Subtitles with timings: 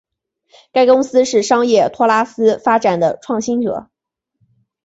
[0.71, 3.87] 该公司是商业托拉斯发展的创新者。